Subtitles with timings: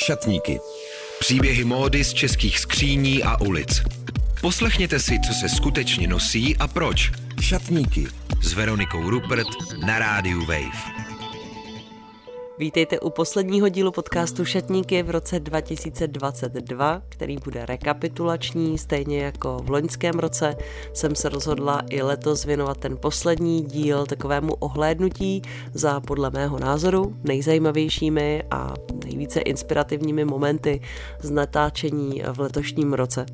[0.00, 0.60] Šatníky.
[1.18, 3.82] Příběhy módy z českých skříní a ulic.
[4.40, 7.12] Poslechněte si, co se skutečně nosí a proč.
[7.40, 8.06] Šatníky.
[8.42, 9.48] S Veronikou Rupert
[9.86, 11.00] na rádiu Wave.
[12.60, 19.70] Vítejte u posledního dílu podcastu Šatníky v roce 2022, který bude rekapitulační, stejně jako v
[19.70, 20.56] loňském roce
[20.92, 25.42] jsem se rozhodla i letos věnovat ten poslední díl takovému ohlédnutí
[25.74, 30.80] za podle mého názoru nejzajímavějšími a nejvíce inspirativními momenty
[31.20, 33.26] z natáčení v letošním roce.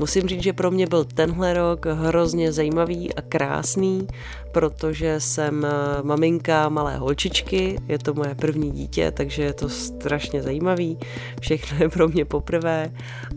[0.00, 4.06] Musím říct, že pro mě byl tenhle rok hrozně zajímavý a krásný,
[4.52, 5.66] protože jsem
[6.02, 10.98] maminka malé holčičky, je to moje první dítě, takže je to strašně zajímavý.
[11.40, 12.92] Všechno je pro mě poprvé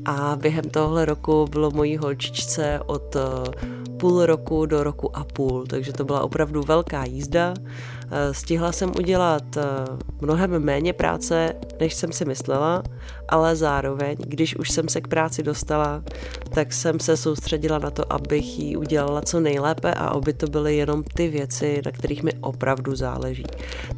[0.05, 3.15] a během tohle roku bylo mojí holčičce od
[3.97, 7.53] půl roku do roku a půl, takže to byla opravdu velká jízda.
[8.13, 9.63] Eh, stihla jsem udělat eh,
[10.21, 12.83] mnohem méně práce, než jsem si myslela,
[13.29, 16.03] ale zároveň, když už jsem se k práci dostala,
[16.53, 20.75] tak jsem se soustředila na to, abych ji udělala co nejlépe a aby to byly
[20.75, 23.45] jenom ty věci, na kterých mi opravdu záleží.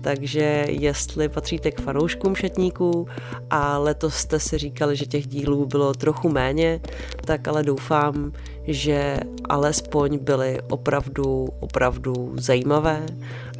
[0.01, 3.07] Takže jestli patříte k fanouškům šatníků
[3.49, 6.81] a letos jste si říkali, že těch dílů bylo trochu méně,
[7.25, 8.31] tak ale doufám,
[8.67, 9.17] že
[9.49, 13.05] alespoň byly opravdu, opravdu zajímavé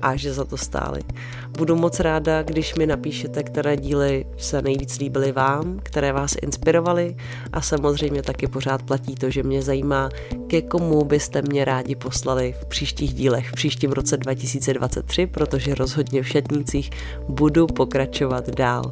[0.04, 1.02] a že za to stály.
[1.58, 7.16] Budu moc ráda, když mi napíšete, které díly se nejvíc líbily vám, které vás inspirovaly
[7.54, 10.10] a samozřejmě taky pořád platí to, že mě zajímá,
[10.48, 16.24] ke komu byste mě rádi poslali v příštích dílech v příštím roce 2023, protože rozhodně
[16.24, 16.90] v šatnících
[17.30, 18.92] budu pokračovat dál.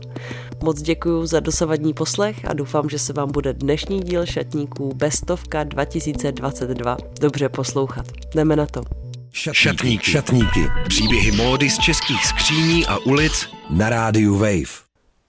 [0.64, 5.64] Moc děkuji za dosavadní poslech a doufám, že se vám bude dnešní díl šatníků Bestovka
[5.64, 8.06] 2022 dobře poslouchat.
[8.36, 9.01] Jdeme na to.
[9.34, 10.12] Šatníky.
[10.12, 10.68] Šatníky.
[10.88, 14.72] Příběhy módy z českých skříní a ulic na rádiu Wave.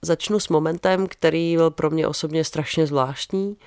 [0.01, 3.57] Začnu s momentem, který byl pro mě osobně strašně zvláštní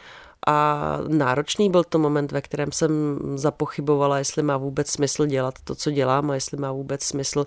[0.46, 5.74] a náročný byl to moment, ve kterém jsem zapochybovala, jestli má vůbec smysl dělat to,
[5.74, 7.46] co dělám a jestli má vůbec smysl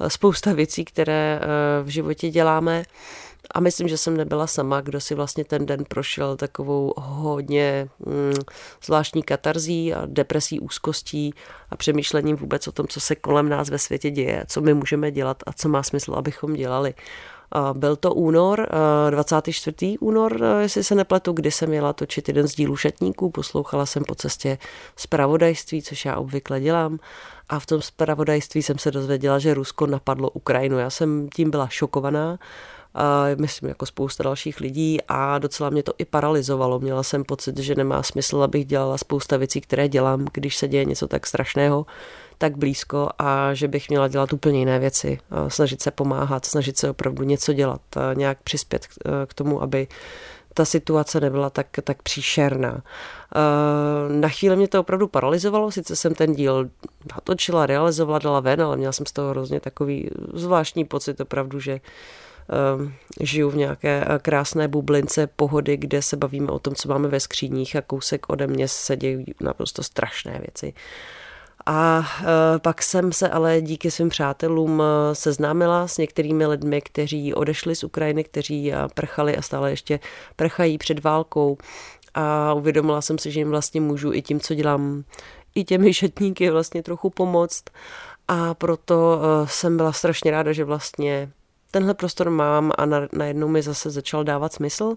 [0.00, 2.82] eh, spousta věcí, které eh, v životě děláme.
[3.50, 8.34] A myslím, že jsem nebyla sama, kdo si vlastně ten den prošel takovou hodně mm,
[8.84, 11.34] zvláštní katarzí a depresí, úzkostí
[11.70, 15.10] a přemýšlením vůbec o tom, co se kolem nás ve světě děje, co my můžeme
[15.10, 16.94] dělat a co má smysl, abychom dělali.
[17.72, 18.68] Byl to únor,
[19.10, 19.98] 24.
[20.00, 24.14] únor, jestli se nepletu, kdy jsem jela točit jeden z dílů šatníků, poslouchala jsem po
[24.14, 24.58] cestě
[24.96, 26.98] zpravodajství, což já obvykle dělám
[27.48, 30.78] a v tom zpravodajství jsem se dozvěděla, že Rusko napadlo Ukrajinu.
[30.78, 32.38] Já jsem tím byla šokovaná
[33.38, 36.78] myslím jako spousta dalších lidí a docela mě to i paralizovalo.
[36.80, 40.84] Měla jsem pocit, že nemá smysl, abych dělala spousta věcí, které dělám, když se děje
[40.84, 41.86] něco tak strašného,
[42.38, 45.18] tak blízko a že bych měla dělat úplně jiné věci,
[45.48, 47.80] snažit se pomáhat, snažit se opravdu něco dělat,
[48.14, 48.86] nějak přispět
[49.26, 49.88] k tomu, aby
[50.54, 52.82] ta situace nebyla tak, tak příšerná.
[54.08, 56.70] Na chvíli mě to opravdu paralizovalo, sice jsem ten díl
[57.14, 61.80] natočila, realizovala, dala ven, ale měla jsem z toho hrozně takový zvláštní pocit opravdu, že
[63.20, 67.20] žiju v nějaké eh, krásné bublince pohody, kde se bavíme o tom, co máme ve
[67.20, 70.74] skříních a kousek ode mě se dějí naprosto strašné věci.
[71.66, 77.34] A e, pak jsem se ale díky svým přátelům eh, seznámila s některými lidmi, kteří
[77.34, 80.00] odešli z Ukrajiny, kteří prchali a stále ještě
[80.36, 81.58] prchají před válkou.
[82.14, 85.04] A uvědomila jsem si, že jim vlastně můžu i tím, co dělám,
[85.54, 87.64] i těmi šatníky vlastně trochu pomoct.
[88.28, 91.30] A proto jsem byla strašně ráda, že vlastně
[91.74, 94.94] tenhle prostor mám a na, najednou mi zase začal dávat smysl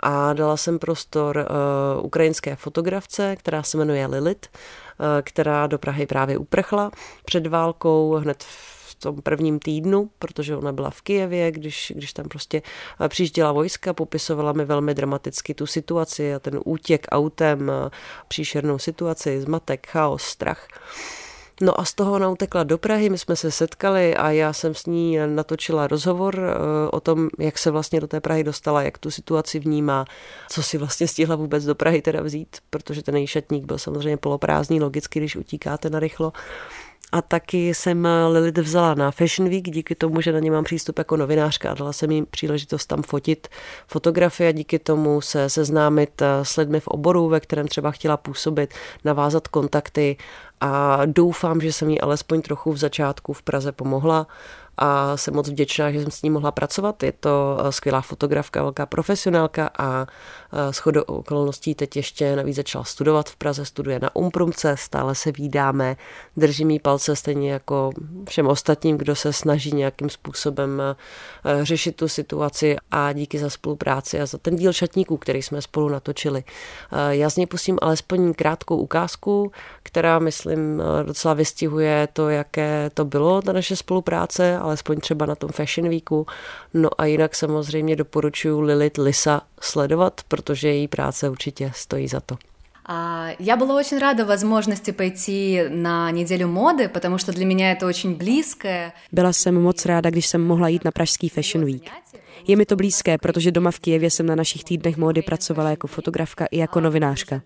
[0.00, 6.06] a dala jsem prostor uh, ukrajinské fotografce, která se jmenuje Lilit, uh, která do Prahy
[6.06, 6.90] právě uprchla
[7.24, 12.28] před válkou hned v tom prvním týdnu, protože ona byla v Kijevě, když, když tam
[12.28, 12.62] prostě
[13.00, 17.72] eh, přijížděla vojska, popisovala mi velmi dramaticky tu situaci a ten útěk autem,
[18.28, 20.68] příšernou situaci, zmatek, chaos, strach.
[21.60, 24.74] No a z toho ona utekla do Prahy, my jsme se setkali a já jsem
[24.74, 28.98] s ní natočila rozhovor eh, o tom, jak se vlastně do té Prahy dostala, jak
[28.98, 30.04] tu situaci vnímá,
[30.48, 34.16] co si vlastně stihla vůbec do Prahy teda vzít, protože ten její šatník byl samozřejmě
[34.16, 36.32] poloprázdný, logicky, když utíkáte na rychlo.
[37.12, 40.98] A taky jsem Lilith vzala na Fashion Week, díky tomu, že na ně mám přístup
[40.98, 43.48] jako novinářka a dala jsem jí příležitost tam fotit
[43.86, 48.16] fotografie a díky tomu se seznámit eh, s lidmi v oboru, ve kterém třeba chtěla
[48.16, 48.74] působit,
[49.04, 50.16] navázat kontakty
[50.62, 54.26] a doufám, že jsem jí alespoň trochu v začátku v Praze pomohla
[54.76, 57.02] a jsem moc vděčná, že jsem s ní mohla pracovat.
[57.02, 60.06] Je to eh, skvělá fotografka, velká profesionálka a
[60.70, 65.96] shodou okolností teď ještě navíc začala studovat v Praze, studuje na Umprumce, stále se výdáme,
[66.36, 67.90] drží mi palce stejně jako
[68.28, 74.20] všem ostatním, kdo se snaží nějakým způsobem eh, řešit tu situaci a díky za spolupráci
[74.20, 76.44] a za ten díl šatníků, který jsme spolu natočili.
[77.10, 79.52] Já z něj pustím alespoň krátkou ukázku,
[79.82, 85.50] která, myslím, docela vystihuje to, jaké to bylo, ta naše spolupráce, alespoň třeba na tom
[85.50, 86.26] Fashion Weeku.
[86.74, 92.37] No a jinak samozřejmě doporučuji Lilith Lisa sledovat, protože její práce určitě stojí za to.
[93.39, 98.15] Я была очень рада возможности пойти на неделю моды, потому что для меня это очень
[98.15, 98.91] близкое.
[99.11, 101.91] Byla jsem moc ráda, když jsem mohla jít na pražský Fashion Week.
[102.47, 105.87] Je mi to blízké, protože doma v Kijevě jsem na našich týdnech módy pracovala jako
[105.87, 107.41] fotografka i jako novinářka.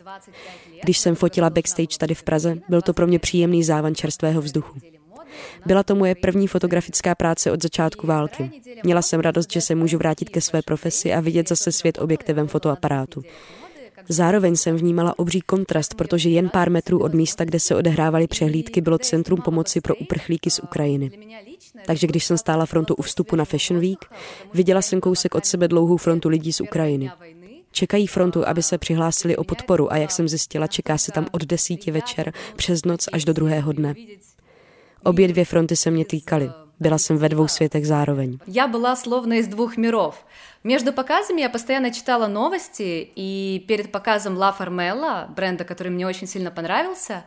[0.83, 4.79] Když jsem fotila backstage tady v Praze, byl to pro mě příjemný závan čerstvého vzduchu.
[5.66, 8.50] Byla to moje první fotografická práce od začátku války.
[8.84, 12.48] Měla jsem radost, že se můžu vrátit ke své profesi a vidět zase svět objektivem
[12.48, 13.22] fotoaparátu.
[14.08, 18.80] Zároveň jsem vnímala obří kontrast, protože jen pár metrů od místa, kde se odehrávaly přehlídky,
[18.80, 21.10] bylo Centrum pomoci pro uprchlíky z Ukrajiny.
[21.86, 23.98] Takže když jsem stála frontu u vstupu na Fashion Week,
[24.54, 27.10] viděla jsem kousek od sebe dlouhou frontu lidí z Ukrajiny.
[27.72, 31.44] Čekají frontu, aby se přihlásili o podporu a jak jsem zjistila, čeká se tam od
[31.44, 33.94] desíti večer přes noc až do druhého dne.
[35.03, 36.51] Obě dvě fronty se mě týkaly.
[36.79, 38.37] Byla jsem ve dvou světech zároveň.
[38.47, 40.25] Já byla словно из двух миров.
[40.63, 46.27] Между показами я постоянно читала новости, и перед показом La Formella, бренда, который мне очень
[46.27, 47.23] сильно понравился,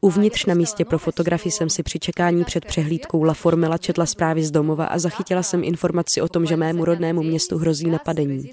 [0.00, 4.42] Uvnitř na místě pro fotografii jsem si při čekání před přehlídkou La Formela četla zprávy
[4.44, 8.50] z domova a zachytila jsem informaci o tom, že mému rodnému městu hrozí napadení.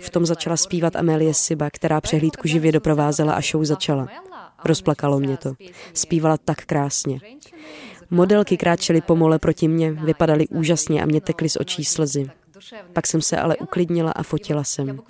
[0.00, 4.08] V tom začala zpívat Amélie Siba, která přehlídku živě doprovázela a show začala.
[4.64, 5.54] Rozplakalo mě to.
[5.92, 7.20] Zpívala tak krásně.
[8.10, 12.30] Modelky kráčely pomole proti mně, vypadaly úžasně a mě tekly z očí slzy.
[12.92, 15.00] Pak jsem se ale uklidnila a fotila jsem.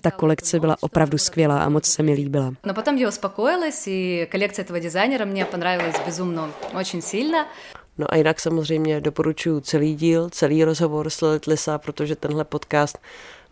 [0.00, 2.54] Ta kolekce byla opravdu skvělá a moc se mi líbila.
[2.66, 7.46] No potom я успокоилась, и коллекция этого дизайнера мне понравилась безумно, очень сильно.
[7.98, 12.98] No a jinak samozřejmě doporučuji celý díl, celý rozhovor s Lilith Lisa, protože tenhle podcast,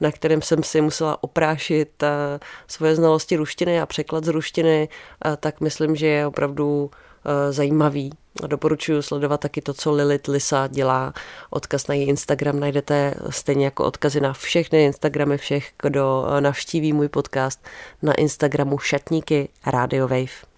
[0.01, 4.89] na kterém jsem si musela oprášit eh, svoje znalosti ruštiny a překlad z ruštiny,
[5.25, 6.92] eh, tak myslím, že je opravdu
[7.25, 8.12] eh, zajímavý
[8.48, 11.13] Doporučuji sledovat taky to, co Lilith Lisa dělá.
[11.50, 17.09] Odkaz na její Instagram najdete stejně jako odkazy na všechny Instagramy všech, kdo navštíví můj
[17.09, 17.59] podcast
[18.01, 20.50] na Instagramu Šatníky Radio Wave.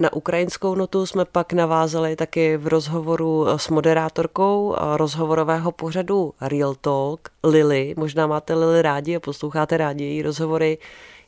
[0.00, 7.28] Na ukrajinskou notu jsme pak navázali taky v rozhovoru s moderátorkou rozhovorového pořadu Real Talk,
[7.44, 7.94] Lily.
[7.96, 10.78] Možná máte Lily rádi a posloucháte rádi její rozhovory.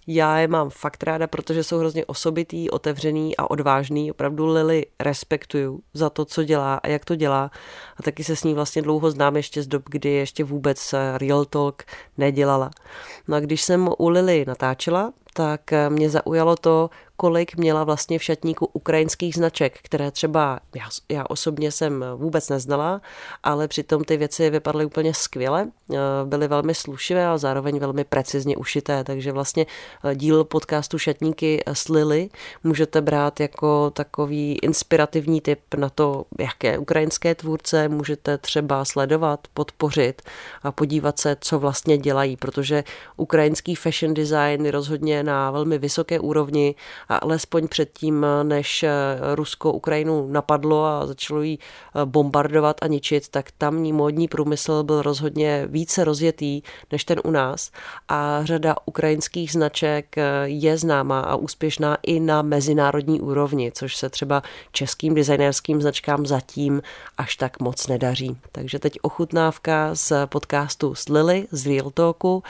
[0.06, 4.10] Já je mám fakt ráda, protože jsou hrozně osobitý, otevřený a odvážný.
[4.10, 7.50] Opravdu Lily respektuju za to, co dělá a jak to dělá.
[7.96, 11.44] A taky se s ní vlastně dlouho znám ještě z dob, kdy ještě vůbec Real
[11.44, 11.82] Talk
[12.18, 12.70] nedělala.
[13.28, 16.90] No a když jsem u Lily natáčela, tak mě zaujalo to,
[17.22, 23.00] kolik měla vlastně v šatníku ukrajinských značek, které třeba já, já osobně jsem vůbec neznala,
[23.42, 28.56] ale přitom ty věci vypadaly úplně skvěle, eh, byly velmi slušivé a zároveň velmi precizně
[28.56, 29.66] ušité, takže vlastně
[30.04, 32.28] eh, díl podcastu Šatníky s Lily
[32.64, 40.22] můžete brát jako takový inspirativní tip na to, jaké ukrajinské tvůrce můžete třeba sledovat, podpořit
[40.62, 42.84] a podívat se, co vlastně dělají, protože
[43.16, 46.74] ukrajinský fashion design je rozhodně na velmi vysoké úrovni
[47.12, 48.90] a alespoň předtím, než eh,
[49.34, 55.02] Rusko Ukrajinu napadlo a začalo ji eh, bombardovat a ničit, tak tamní módní průmysl byl
[55.02, 56.62] rozhodně více rozjetý
[56.92, 57.70] než ten u nás
[58.08, 64.10] a řada ukrajinských značek eh, je známá a úspěšná i na mezinárodní úrovni, což se
[64.10, 64.42] třeba
[64.72, 66.82] českým designérským značkám zatím
[67.18, 68.36] až tak moc nedaří.
[68.52, 72.42] Takže teď ochutnávka z podcastu s Lily z Real Talku,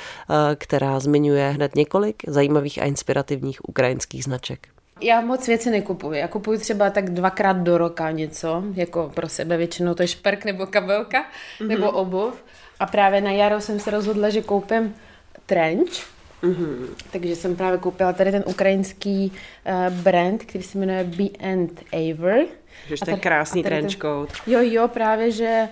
[0.57, 4.52] která zmiňuje hned několik zajímavých a inspirativních ukrajinských značek.
[5.01, 6.21] Já moc věci nekupuji.
[6.21, 10.45] Já kupuji třeba tak dvakrát do roka něco, jako pro sebe většinou to je šperk
[10.45, 11.67] nebo kabelka, mm-hmm.
[11.67, 12.45] nebo obuv.
[12.81, 14.95] A právě na jaro jsem se rozhodla, že koupím
[15.47, 16.87] trench, Mm-hmm.
[17.11, 22.47] Takže jsem právě koupila tady ten ukrajinský uh, brand, který se jmenuje Be and Aver.
[22.87, 24.29] Že to je krásný trench coat.
[24.47, 25.69] Jo, jo, právě, že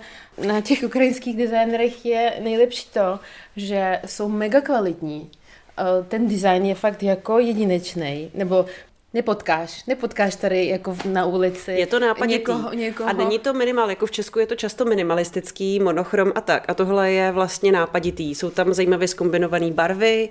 [0.47, 3.19] na těch ukrajinských designerech je nejlepší to,
[3.55, 5.31] že jsou mega kvalitní.
[5.79, 8.65] Uh, ten design je fakt jako jedinečný, nebo
[9.13, 11.71] Nepotkáš, nepotkáš tady jako na ulici.
[11.71, 12.39] Je to nápaditý.
[12.39, 13.09] Někoho, někoho.
[13.09, 16.65] A není to minimal, jako v Česku je to často minimalistický, monochrom a tak.
[16.67, 18.35] A tohle je vlastně nápaditý.
[18.35, 20.29] Jsou tam zajímavě zkombinované barvy,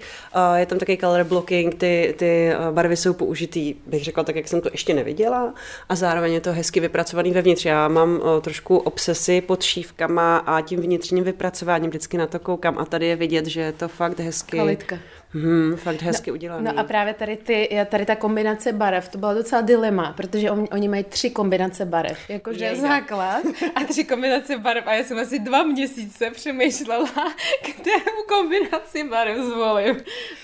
[0.56, 4.60] je tam taky color blocking, ty, ty barvy jsou použitý, bych řekla tak, jak jsem
[4.60, 5.54] to ještě neviděla.
[5.88, 7.64] A zároveň je to hezky vypracovaný vevnitř.
[7.64, 12.78] Já mám trošku obsesy pod šívkama a tím vnitřním vypracováním vždycky na to koukám.
[12.78, 14.56] A tady je vidět, že je to fakt hezky.
[14.56, 14.98] Kvalitka.
[15.34, 16.64] Hmm, fakt hezky no, udělaný.
[16.64, 20.66] No a právě tady, ty, tady ta kombinace barev, to byla docela dilema, protože on,
[20.72, 23.42] oni mají tři kombinace barev, jakože základ
[23.74, 27.08] a tři kombinace barev a já jsem asi dva měsíce přemýšlela,
[27.62, 29.96] kterou kombinaci barev zvolím.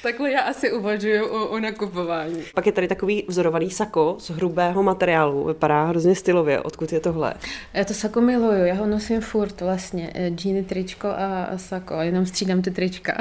[0.02, 2.43] Takhle já asi uvažuju o, o nakupování.
[2.55, 7.35] Pak je tady takový vzorovaný sako z hrubého materiálu, vypadá hrozně stylově, odkud je tohle?
[7.75, 12.62] Já to sako miluju, já ho nosím furt vlastně, džíny, tričko a sako, jenom střídám
[12.62, 13.16] ty trička.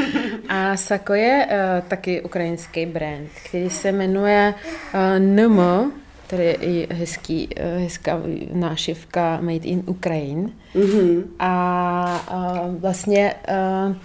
[0.48, 4.54] a sako jako je uh, taky ukrajinský brand, který se jmenuje
[4.94, 5.92] uh, NM,
[6.26, 8.20] tady je hezký, uh, hezká
[8.52, 10.50] nášivka Made in Ukraine.
[10.74, 11.22] Mm-hmm.
[11.38, 13.96] A uh, vlastně uh,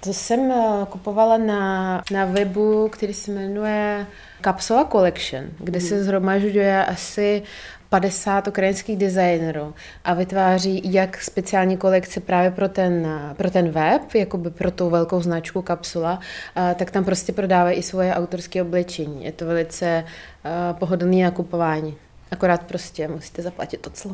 [0.00, 4.06] to jsem uh, kupovala na, na webu, který se jmenuje
[4.44, 5.86] Capsula Collection, kde mm.
[5.86, 7.42] se zhromažďuje asi
[7.92, 14.50] 50 ukrajinských designerů a vytváří jak speciální kolekce právě pro ten, pro ten web, jakoby
[14.50, 16.20] pro tu velkou značku kapsula,
[16.76, 19.24] tak tam prostě prodávají i svoje autorské oblečení.
[19.24, 20.04] Je to velice
[20.72, 21.96] pohodlný nakupování.
[22.30, 24.12] Akorát prostě musíte zaplatit to clo.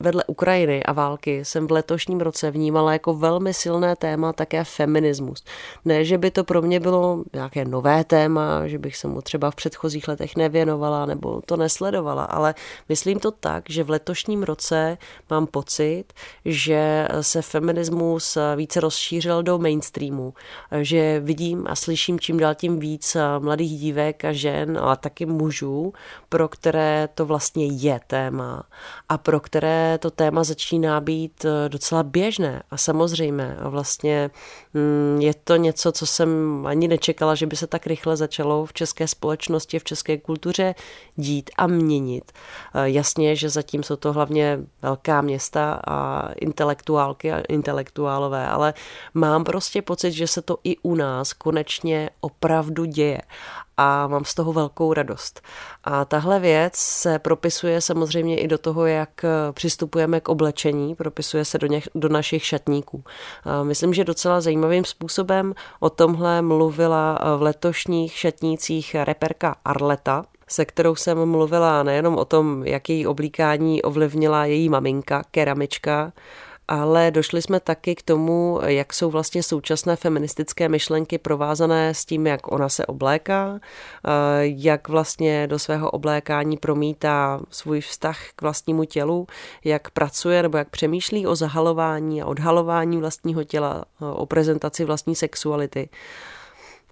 [0.00, 5.44] Vedle Ukrajiny a války jsem v letošním roce vnímala jako velmi silné téma také feminismus.
[5.84, 9.50] Ne, že by to pro mě bylo nějaké nové téma, že bych se mu třeba
[9.50, 12.54] v předchozích letech nevěnovala nebo to nesledovala, ale
[12.88, 14.98] myslím to tak, že v letošním roce
[15.30, 16.04] mám pocit,
[16.44, 20.34] že se feminismus více rozšířil do mainstreamu,
[20.80, 25.92] že vidím a slyším čím dál tím víc mladých dívek a žen, ale taky mužů,
[26.28, 28.62] pro které to vlastně je téma
[29.08, 33.56] a pro které to téma začíná být eh, docela běžné a samozřejmé.
[33.60, 34.30] A vlastně
[34.74, 36.28] mm, je to něco, co jsem
[36.66, 40.74] ani nečekala, že by se tak rychle začalo v české společnosti, v české kultuře
[41.16, 42.32] dít a měnit.
[42.74, 48.74] Eh, jasně, že zatím jsou to hlavně velká města a intelektuálky a intelektuálové, ale
[49.14, 53.20] mám prostě pocit, že se to i u nás konečně opravdu děje
[53.76, 55.40] a mám z toho velkou radost.
[55.84, 61.58] A tahle věc se propisuje samozřejmě i do toho, jak přistupujeme k oblečení, propisuje se
[61.58, 63.04] do, něch, do našich šatníků.
[63.44, 70.64] A myslím, že docela zajímavým způsobem o tomhle mluvila v letošních šatnících reperka Arleta, se
[70.64, 76.12] kterou jsem mluvila nejenom o tom, jak její oblíkání ovlivnila její maminka, keramička,
[76.68, 82.26] ale došli jsme taky k tomu, jak jsou vlastně současné feministické myšlenky provázané s tím,
[82.26, 83.60] jak ona se obléká,
[84.40, 89.26] jak vlastně do svého oblékání promítá svůj vztah k vlastnímu tělu,
[89.64, 95.88] jak pracuje nebo jak přemýšlí o zahalování a odhalování vlastního těla, o prezentaci vlastní sexuality.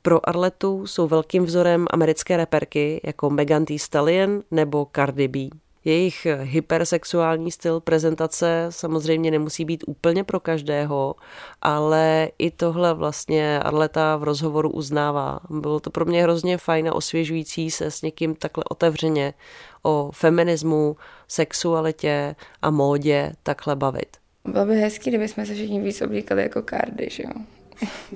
[0.02, 5.63] Pro Arletu jsou velkým vzorem americké reperky jako Megan Thee Stallion nebo Cardi B.
[5.84, 11.14] Jejich hypersexuální styl prezentace samozřejmě nemusí být úplně pro každého,
[11.62, 15.40] ale i tohle vlastně Arleta v rozhovoru uznává.
[15.50, 19.34] Bylo to pro mě hrozně fajn a osvěžující se s někým takhle otevřeně
[19.82, 20.96] o feminismu,
[21.28, 24.16] sexualitě a módě takhle bavit.
[24.44, 27.30] Bylo by hezký, kdyby jsme se všichni víc oblíkali jako kardy, že jo?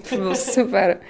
[0.08, 1.00] to bylo super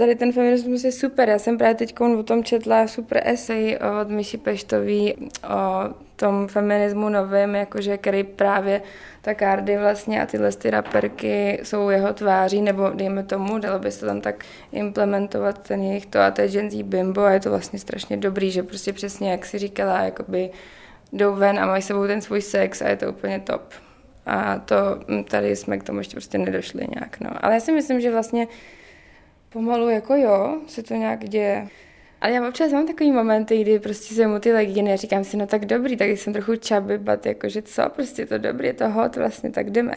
[0.00, 1.28] tady ten feminismus je super.
[1.28, 5.14] Já jsem právě teď o tom četla super esej od Myši Peštový
[5.48, 8.82] o tom feminismu novém, jakože který právě
[9.22, 13.92] ta Cardi vlastně a tyhle ty raperky jsou jeho tváří, nebo dejme tomu, dalo by
[13.92, 17.40] se tam tak implementovat ten jejich to a to je Gen Z bimbo a je
[17.40, 20.50] to vlastně strašně dobrý, že prostě přesně, jak si říkala, jakoby
[21.12, 23.62] jdou ven a mají sebou ten svůj sex a je to úplně top.
[24.26, 24.76] A to
[25.30, 27.30] tady jsme k tomu ještě prostě nedošli nějak, no.
[27.40, 28.46] Ale já si myslím, že vlastně
[29.52, 31.68] Pomalu jako jo, se to nějak děje.
[32.20, 35.36] Ale já občas mám takový momenty, kdy prostě se mu ty legíny a říkám si,
[35.36, 38.88] no tak dobrý, tak jsem trochu čaby, bat, jakože co, prostě to dobrý, je to
[38.88, 39.94] hot, vlastně, tak jdeme.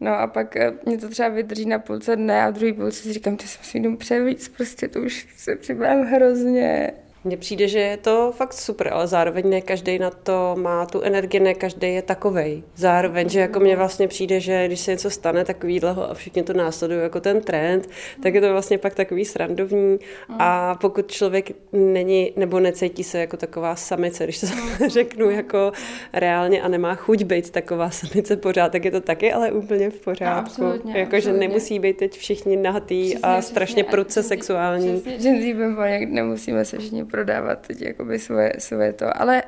[0.00, 3.12] No a pak eh, mě to třeba vydrží na půlce dne a druhý půlce si
[3.12, 6.92] říkám, že jsem si jdou převíc, prostě to už se připravím hrozně.
[7.24, 11.00] Mně přijde, že je to fakt super, ale zároveň ne každý na to má tu
[11.00, 12.62] energii, ne každý je takovej.
[12.76, 16.52] Zároveň, že jako mně vlastně přijde, že když se něco stane takovýhleho a všichni to
[16.52, 17.88] následují jako ten trend,
[18.22, 19.98] tak je to vlastně pak takový srandovní
[20.28, 24.46] a pokud člověk není nebo necítí se jako taková samice, když to
[24.88, 25.72] řeknu jako
[26.12, 30.00] reálně a nemá chuť být taková samice pořád, tak je to taky ale úplně v
[30.00, 30.62] pořádku.
[30.62, 35.00] No, jako, že nemusí být teď všichni nahatý a strašně prudce sexuální.
[35.00, 39.42] Přesně, že nemusíme se všichni prodávat teď jakoby svoje, svoje to, ale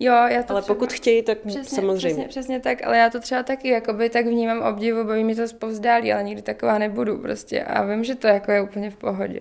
[0.00, 2.08] Jo, já to ale třeba, pokud chtějí, tak přesně, samozřejmě.
[2.08, 5.48] Přesně, přesně tak, ale já to třeba taky jakoby tak vnímám obdivu, baví mi to
[5.48, 9.40] zpovzdálí, ale nikdy taková nebudu prostě a vím, že to jako je úplně v pohodě.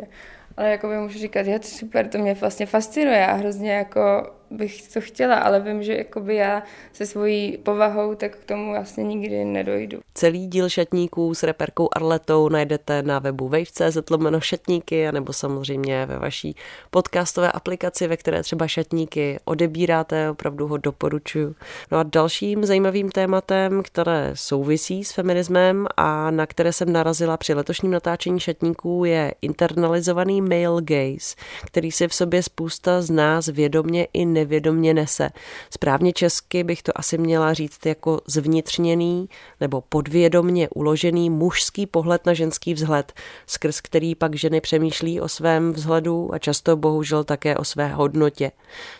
[0.58, 4.94] Ale jakoby můžu říkat, je to super, to mě vlastně fascinuje a hrozně jako bych
[4.94, 9.46] to chtěla, ale vím, že jakoby já se svojí povahou tak k tomu vlastně nikdy
[9.46, 10.00] nedojdu.
[10.14, 16.20] Celý díl šatníků s reperkou Arletou najdete na webu wave.cz lomeno šatníky, anebo samozřejmě ve
[16.20, 16.56] vaší
[16.92, 21.56] podcastové aplikaci, ve které třeba šatníky odebíráte, opravdu ho doporučuji.
[21.92, 27.54] No a dalším zajímavým tématem, které souvisí s feminismem a na které jsem narazila při
[27.54, 31.36] letošním natáčení šatníků, je internalizovaný male gaze,
[31.66, 34.45] který si v sobě spousta z nás vědomně i nevědomně
[34.94, 35.30] nese.
[35.70, 39.30] Správně česky bych to asi měla říct jako zvnitřněný
[39.62, 43.14] nebo podvědomně uložený mužský pohled na ženský vzhled,
[43.48, 48.52] skrz který pak ženy přemýšlí o svém vzhledu a často bohužel také o své hodnotě.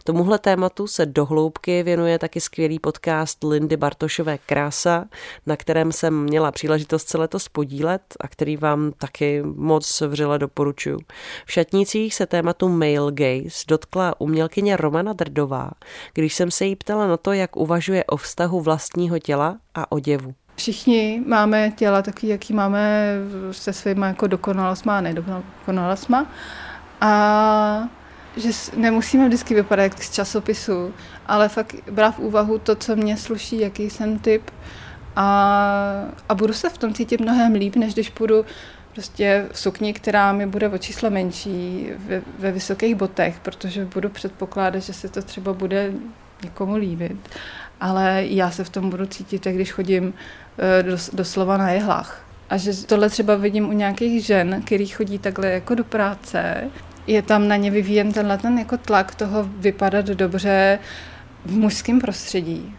[0.04, 5.06] Tomuhle tématu se dohloubky věnuje taky skvělý podcast Lindy Bartošové Krása,
[5.46, 11.00] na kterém jsem měla příležitost se letos podílet a který vám taky moc vřele doporučuju.
[11.46, 15.72] V šatnících se tématu male gaze dotkla umělkyně Romana Drdová,
[16.14, 20.34] když jsem se jí ptala na to, jak uvažuje o vztahu vlastního těla a oděvu.
[20.56, 23.14] Všichni máme těla takový, jaký máme
[23.52, 26.28] se svýma jako dokonalostma a nedokonalostma.
[27.02, 27.90] A
[28.38, 30.94] že nemusíme vždycky vypadat jak z časopisu,
[31.26, 34.52] ale fakt brát v úvahu to, co mě sluší, jaký jsem typ.
[35.16, 38.46] A, a budu se v tom cítit mnohem líp, než když půjdu
[38.96, 44.10] prostě v sukni, která mi bude o číslo menší, ve, ve vysokých botech, protože budu
[44.10, 45.92] předpokládat, že se to třeba bude
[46.44, 47.18] někomu líbit.
[47.82, 50.14] Ale já se v tom budu cítit, jak když chodím
[50.58, 52.26] eh, do, doslova na jehlách.
[52.50, 56.70] A že tohle třeba vidím u nějakých žen, který chodí takhle jako do práce,
[57.08, 60.80] je tam na ně vyvíjen tenhle ten jako tlak toho vypadat dobře
[61.46, 62.76] v mužském prostředí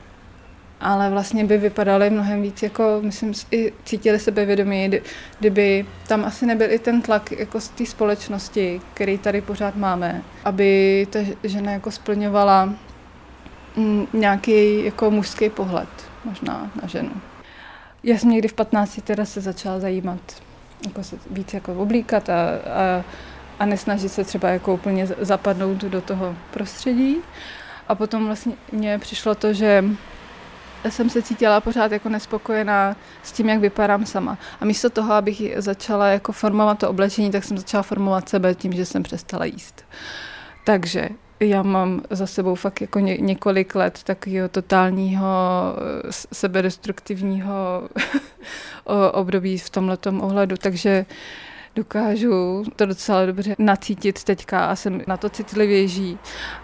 [0.80, 4.90] ale vlastně by vypadaly mnohem víc jako, myslím, i cítili sebevědomí,
[5.38, 10.22] kdyby tam asi nebyl i ten tlak jako z té společnosti, který tady pořád máme,
[10.44, 12.74] aby ta žena jako splňovala
[13.76, 15.88] mm, nějaký jako mužský pohled
[16.24, 17.12] možná na ženu.
[18.02, 20.20] Já jsem někdy v 15 teda se začala zajímat
[20.86, 23.04] jako se víc jako oblíkat a, a,
[23.58, 27.16] a nesnažit se třeba jako úplně zapadnout do toho prostředí.
[27.88, 29.84] A potom vlastně mně přišlo to, že
[30.90, 34.38] jsem se cítila pořád jako nespokojená s tím, jak vypadám sama.
[34.60, 38.72] A místo toho, abych začala jako formovat to oblečení, tak jsem začala formovat sebe tím,
[38.72, 39.84] že jsem přestala jíst.
[40.64, 41.08] Takže
[41.40, 45.26] já mám za sebou fakt jako ně, několik let takového totálního
[46.32, 47.88] sebedestruktivního
[49.12, 51.06] období v tomhletom ohledu, takže
[51.74, 56.18] dokážu to docela dobře nacítit teďka a jsem na to citlivější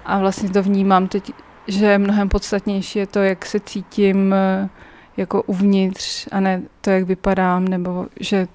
[0.04, 1.32] a vlastně to vnímám teď
[1.66, 4.68] že mnohem podstatnější je to, jak se cítím eh,
[5.16, 8.48] jako uvnitř a ne to, jak vypadám, nebo že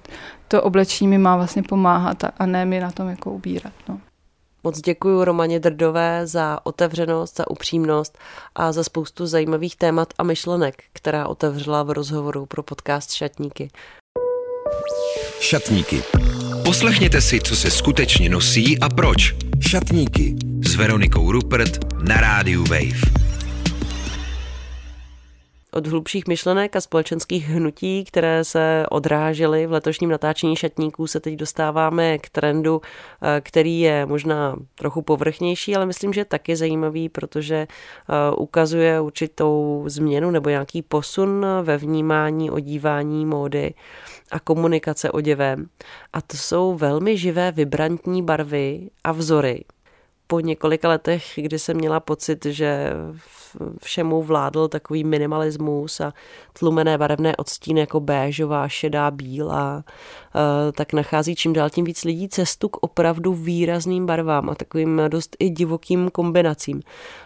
[0.48, 3.72] to oblečení mi má vlastně pomáhat a ne mi na tom jako ubírat.
[3.88, 4.00] No.
[4.64, 8.18] Moc děkuji Romaně Drdové za otevřenost, za upřímnost
[8.54, 13.70] a za spoustu zajímavých témat a myšlenek, která otevřela v rozhovoru pro podcast Šatníky.
[15.40, 16.02] Šatníky.
[16.64, 19.34] Poslechněte si, co se skutečně nosí a proč.
[19.60, 20.36] Šatníky
[20.78, 23.02] Veronikou Rupert na rádiu Wave.
[25.72, 31.34] Od hlubších myšlenek a společenských hnutí, které se odrážely v letošním natáčení šatníků, se teď
[31.34, 37.56] dostáváme k trendu, eh, který je možná trochu povrchnější, ale myslím, že taky zajímavý, protože
[37.56, 43.74] eh, ukazuje určitou změnu nebo nějaký posun ve vnímání, odívání módy
[44.30, 45.66] a komunikace oděvem.
[46.12, 49.64] A to jsou velmi živé, vibrantní barvy a vzory,
[50.28, 52.92] po několika letech, kdy jsem měla pocit, že
[53.82, 56.12] všemu vládl takový minimalismus a
[56.58, 62.28] tlumené barevné odstíny jako béžová, šedá, bílá, eh, tak nachází čím dál tím víc lidí
[62.28, 66.82] cestu k opravdu výrazným barvám a takovým dost i divokým kombinacím.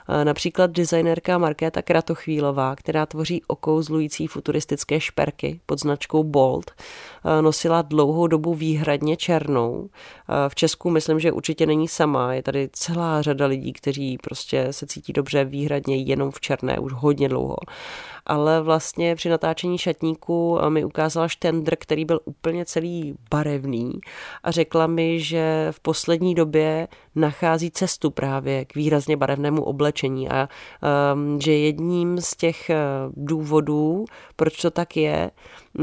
[0.08, 7.82] Eh, například designérka Markéta Kratochvílová, která tvoří okouzlující futuristické šperky pod značkou Bold, eh, nosila
[7.82, 9.88] dlouhou dobu výhradně černou.
[10.48, 12.34] V Česku myslím, že určitě není sama.
[12.34, 16.92] Je tady celá řada lidí, kteří prostě se cítí dobře výhradně jenom v černé už
[16.92, 17.56] hodně dlouho.
[18.26, 23.92] Ale vlastně při natáčení šatníku eh, mi ukázala štendr, který byl úplně celý barevný
[24.42, 30.48] a řekla mi, že v poslední době nachází cestu právě k výrazně barevnému oblečení a
[31.14, 32.76] um, že jedním z těch eh,
[33.16, 34.04] důvodů,
[34.36, 35.30] proč to tak je,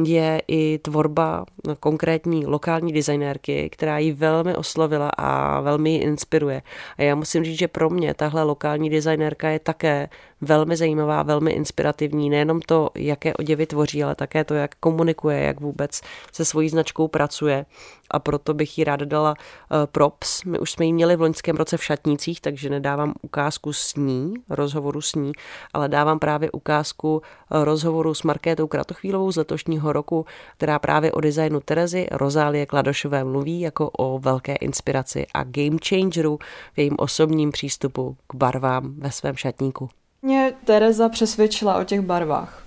[0.03, 1.45] je i tvorba
[1.79, 6.61] konkrétní lokální designérky, která ji velmi oslovila a velmi ji inspiruje.
[6.97, 10.09] A já musím říct, že pro mě tahle lokální designérka je také
[10.41, 12.30] velmi zajímavá, velmi inspirativní.
[12.30, 17.08] Nejenom to, jaké oděvy tvoří, ale také to, jak komunikuje, jak vůbec se svojí značkou
[17.08, 17.65] pracuje.
[18.12, 20.43] A proto bych jí ráda dala uh, props.
[20.43, 24.34] My už jsme ji měli v loňském roce v šatnících, takže nedávám ukázku s ní,
[24.49, 25.32] rozhovoru s ní,
[25.73, 30.25] ale dávám právě ukázku uh, rozhovoru s Markétou Kratochvílovou z letošního roku,
[30.58, 36.39] která právě o designu Terezy Rozálie Kladošové mluví jako o velké inspiraci a game changeru
[36.73, 39.89] v jejím osobním přístupu k barvám ve svém šatníku.
[40.21, 42.63] Mě Tereza přesvědčila o těch barvách.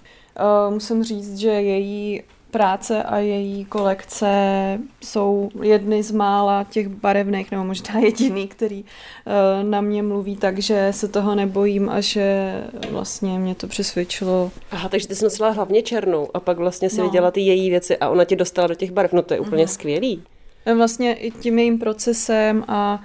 [0.66, 4.28] Uh, musím říct, že její práce a její kolekce
[5.04, 10.88] jsou jedny z mála těch barevných, nebo možná jediný, který uh, na mě mluví, takže
[10.90, 12.54] se toho nebojím a že
[12.90, 14.50] vlastně mě to přesvědčilo.
[14.70, 17.04] Aha, takže ty jsi nosila hlavně černou a pak vlastně si no.
[17.04, 19.12] viděla ty její věci a ona tě dostala do těch barev.
[19.12, 19.72] No to je úplně uh-huh.
[19.72, 20.22] skvělý.
[20.76, 23.02] Vlastně i tím jejím procesem a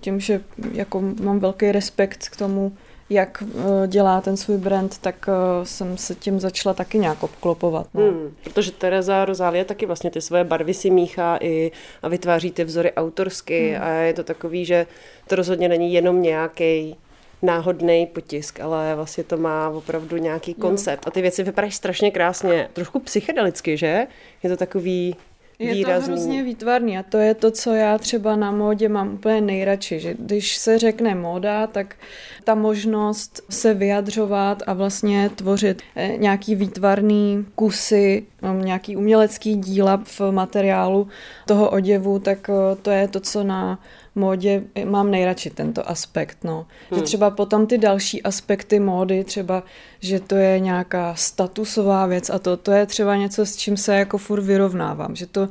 [0.00, 0.40] tím, že
[0.72, 2.72] jako mám velký respekt k tomu,
[3.10, 7.86] jak eh, dělá ten svůj brand, tak eh, jsem se tím začala taky nějak obklopovat.
[7.94, 8.02] No.
[8.02, 12.64] Hmm, protože Tereza Rozálie taky vlastně ty svoje barvy si míchá i a vytváří ty
[12.64, 13.82] vzory autorsky hmm.
[13.82, 14.86] a je to takový, že
[15.26, 16.96] to rozhodně není jenom nějaký
[17.42, 21.06] náhodný potisk, ale vlastně to má opravdu nějaký koncept.
[21.06, 24.06] A ty věci vypadají strašně krásně, trošku psychedelicky, že?
[24.42, 25.16] Je to takový
[25.60, 26.06] je výrazný.
[26.06, 30.00] to hrozně výtvarný a to je to, co já třeba na módě mám úplně nejradši,
[30.00, 31.96] že když se řekne móda, tak
[32.44, 40.20] ta možnost se vyjadřovat a vlastně tvořit eh, nějaký výtvarný kusy, nějaký umělecký díla v
[40.30, 41.08] materiálu
[41.46, 43.78] toho oděvu, tak eh, to je to, co na
[44.14, 46.66] módě mám nejradši tento aspekt, no.
[46.90, 46.98] Hmm.
[46.98, 49.62] Že třeba potom ty další aspekty módy, třeba,
[50.00, 53.96] že to je nějaká statusová věc a to, to je třeba něco, s čím se
[53.96, 55.48] jako furt vyrovnávám, že to,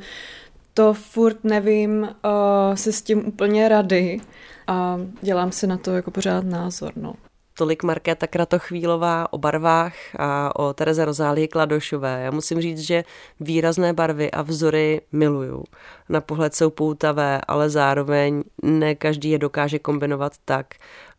[0.73, 4.21] to furt nevím uh, se s tím úplně rady
[4.67, 7.13] a dělám si na to jako pořád názor, no.
[7.57, 12.21] Tolik Markéta Kratochvílová o barvách a o Tereze Rozálii Kladošové.
[12.23, 13.03] Já musím říct, že
[13.39, 15.63] výrazné barvy a vzory miluju.
[16.09, 20.65] Na pohled jsou poutavé, ale zároveň ne každý je dokáže kombinovat tak,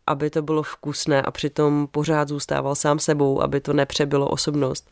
[0.07, 4.89] aby to bylo vkusné a přitom pořád zůstával sám sebou, aby to nepřebylo osobnost.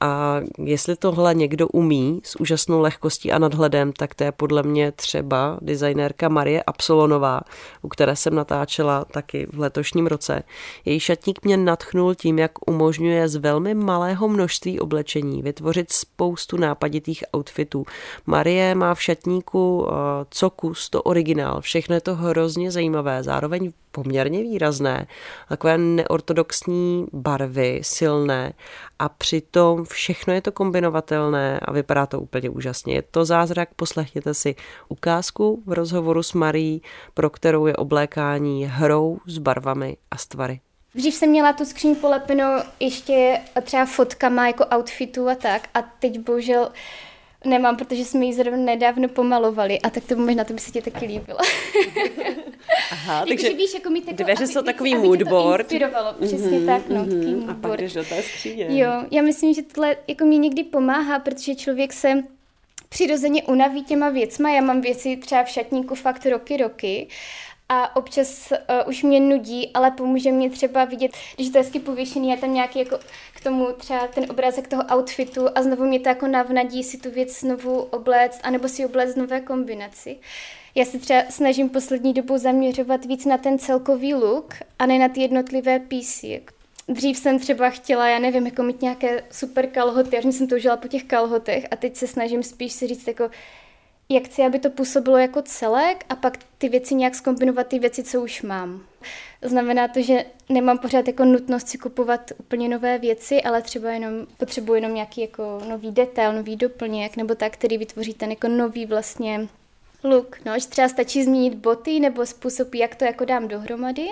[0.00, 4.92] A jestli tohle někdo umí s úžasnou lehkostí a nadhledem, tak to je podle mě
[4.92, 7.40] třeba designérka Marie Absolonová,
[7.82, 10.42] u které jsem natáčela taky v letošním roce.
[10.84, 17.24] Její šatník mě natchnul tím, jak umožňuje z velmi malého množství oblečení vytvořit spoustu nápaditých
[17.36, 17.84] outfitů.
[18.26, 19.35] Marie má v šatníku
[19.88, 19.92] eh,
[20.30, 25.06] co kus, to originál, všechno je to hrozně zajímavé, zároveň poměrně výrazné,
[25.48, 28.52] takové neortodoxní barvy, silné
[28.98, 32.94] a přitom všechno je to kombinovatelné a vypadá to úplně úžasně.
[32.94, 34.54] Je to zázrak, poslechněte si
[34.88, 36.82] ukázku v rozhovoru s Marí,
[37.14, 40.60] pro kterou je oblékání hrou s barvami a stvary.
[40.96, 46.18] Dřív jsem měla tu skříň polepenou ještě třeba fotkama jako outfitů a tak a teď
[46.18, 46.68] bohužel
[47.46, 50.82] nemám, protože jsme ji zrovna nedávno pomalovali a tak to možná to by se ti
[50.82, 51.38] taky líbilo.
[52.92, 55.60] Aha, jako, takže víš, jako mít jako, dveře jsou takový moodboard.
[55.60, 57.18] inspirovalo, přesně mm-hmm, tak, no, mm-hmm.
[57.18, 57.58] takový moodboard.
[57.64, 58.66] A pak jdeš do té skříně.
[58.68, 62.22] Jo, já myslím, že tohle jako mi někdy pomáhá, protože člověk se
[62.88, 64.50] přirozeně unaví těma věcma.
[64.50, 67.08] Já mám věci třeba v šatníku fakt roky, roky
[67.68, 71.80] a občas uh, už mě nudí, ale pomůže mě třeba vidět, když to je hezky
[71.80, 72.98] pověšený, je tam nějaký jako
[73.34, 77.10] k tomu třeba ten obrázek toho outfitu a znovu mě to jako navnadí si tu
[77.10, 80.16] věc znovu obléct, anebo si obléct nové kombinaci.
[80.74, 85.08] Já se třeba snažím poslední dobou zaměřovat víc na ten celkový look a ne na
[85.08, 86.42] ty jednotlivé písy.
[86.88, 90.88] Dřív jsem třeba chtěla, já nevím, jako mít nějaké super kalhoty, já jsem toužila po
[90.88, 93.30] těch kalhotech a teď se snažím spíš si říct jako,
[94.08, 98.02] jak chci, aby to působilo jako celek a pak ty věci nějak skombinovat ty věci,
[98.02, 98.86] co už mám.
[99.42, 104.26] Znamená to, že nemám pořád jako nutnost si kupovat úplně nové věci, ale třeba jenom
[104.36, 108.86] potřebuji jenom nějaký jako nový detail, nový doplněk nebo tak, který vytvoří ten jako nový
[108.86, 109.48] vlastně
[110.04, 110.38] look.
[110.44, 114.06] No, že třeba stačí změnit boty nebo způsob, jak to jako dám dohromady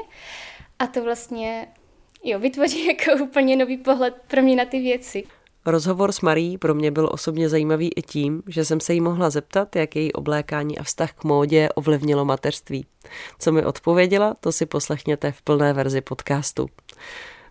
[0.78, 1.68] a to vlastně
[2.24, 5.24] jo, vytvoří jako úplně nový pohled pro mě na ty věci.
[5.66, 9.30] Rozhovor s Marí pro mě byl osobně zajímavý i tím, že jsem se jí mohla
[9.30, 12.86] zeptat, jak její oblékání a vztah k módě ovlivnilo mateřství.
[13.38, 16.66] Co mi odpověděla, to si poslechněte v plné verzi podcastu.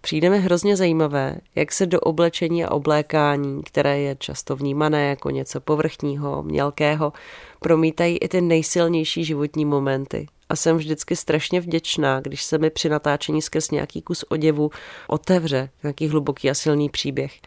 [0.01, 5.29] Přijde mi hrozně zajímavé, jak se do oblečení a oblékání, které je často vnímané jako
[5.29, 7.13] něco povrchního, mělkého,
[7.59, 12.89] promítají i ty nejsilnější životní momenty a jsem vždycky strašně vděčná, když se mi při
[12.89, 14.71] natáčení skrz nějaký kus oděvu
[15.07, 17.39] otevře nějaký hluboký a silný příběh.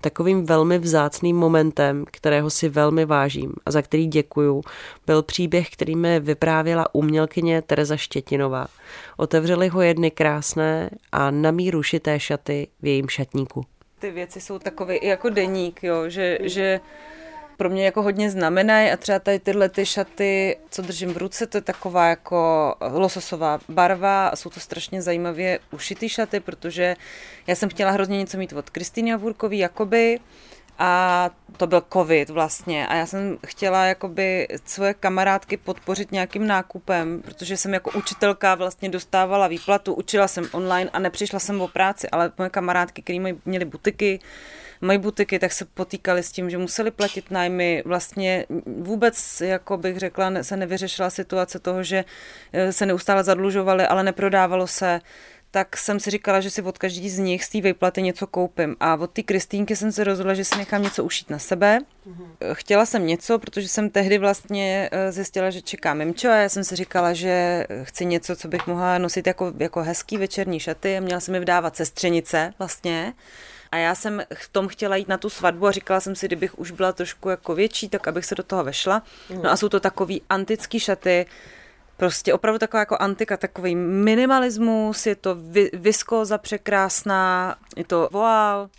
[0.00, 4.62] Takovým velmi vzácným momentem, kterého si velmi vážím a za který děkuju,
[5.06, 8.66] byl příběh, který mi vyprávěla umělkyně Tereza Štětinová.
[9.16, 13.64] Otevřeli ho jedny krásné a na míru šité šaty v jejím šatníku.
[13.98, 16.80] Ty věci jsou takové jako deník, jo, že, že
[17.56, 21.46] pro mě jako hodně znamenají a třeba tady tyhle ty šaty, co držím v ruce,
[21.46, 26.96] to je taková jako lososová barva a jsou to strašně zajímavě ušitý šaty, protože
[27.46, 30.20] já jsem chtěla hrozně něco mít od Kristýny Javurkový, jakoby,
[30.78, 32.86] a to byl covid vlastně.
[32.86, 38.88] A já jsem chtěla jakoby svoje kamarádky podpořit nějakým nákupem, protože jsem jako učitelka vlastně
[38.88, 43.64] dostávala výplatu, učila jsem online a nepřišla jsem o práci, ale moje kamarádky, které měly
[43.64, 44.20] butiky,
[44.84, 47.82] mají butiky, tak se potýkali s tím, že museli platit nájmy.
[47.86, 52.04] Vlastně vůbec, jako bych řekla, se nevyřešila situace toho, že
[52.52, 55.00] eh, se neustále zadlužovali, ale neprodávalo se
[55.54, 58.76] tak jsem si říkala, že si od každý z nich z té výplaty něco koupím.
[58.80, 61.78] A od té Kristýnky jsem se rozhodla, že si nechám něco ušít na sebe.
[61.78, 62.54] Mm-hmm.
[62.54, 66.64] Chtěla jsem něco, protože jsem tehdy vlastně eh, zjistila, že čeká mimčo a já jsem
[66.64, 71.00] si říkala, že chci něco, co bych mohla nosit jako, jako hezký večerní šaty.
[71.00, 73.12] Měla jsem mi vdávat sestřenice vlastně.
[73.74, 76.58] A já jsem v tom chtěla jít na tu svatbu a říkala jsem si, kdybych
[76.58, 79.02] už byla trošku jako větší, tak abych se do toho vešla.
[79.42, 81.26] No a jsou to takový antický šaty,
[81.96, 88.70] prostě opravdu taková jako antika, takový minimalismus, je to vy, viskóza překrásná, je to voál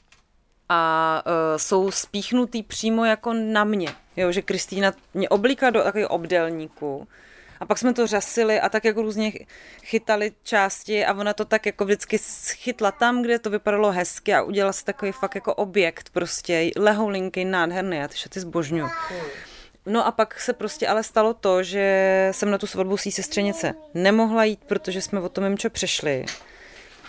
[0.70, 3.96] a uh, jsou spíchnutý přímo jako na mě.
[4.18, 7.08] Jo, že Kristýna mě oblíkla do takového obdelníku
[7.60, 9.32] a pak jsme to řasili a tak jako různě
[9.84, 12.18] chytali části a ona to tak jako vždycky
[12.54, 17.46] chytla tam, kde to vypadalo hezky a udělala se takový fakt jako objekt prostě, lehoulinky,
[17.46, 18.90] nádherný, a ty šaty zbožňuju.
[19.86, 23.74] No a pak se prostě ale stalo to, že jsem na tu svatbu svý sestřenice
[23.94, 26.26] nemohla jít, protože jsme o tom čo přešli.